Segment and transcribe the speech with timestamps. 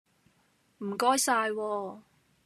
[0.79, 1.99] 唔該晒喎